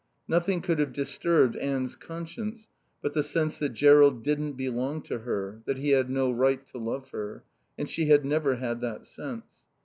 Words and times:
Nothing 0.27 0.61
could 0.63 0.79
have 0.79 0.93
disturbed 0.93 1.55
Anne's 1.57 1.95
conscience 1.95 2.69
but 3.03 3.13
the 3.13 3.21
sense 3.21 3.59
that 3.59 3.75
Jerrold 3.75 4.23
didn't 4.23 4.53
belong 4.53 5.03
to 5.03 5.19
her, 5.19 5.61
that 5.67 5.77
he 5.77 5.91
had 5.91 6.09
no 6.09 6.31
right 6.31 6.65
to 6.69 6.79
love 6.79 7.09
her; 7.11 7.43
and 7.77 7.87
she 7.87 8.05
had 8.07 8.25
never 8.25 8.55
had 8.55 8.81
that 8.81 9.05
sense. 9.05 9.45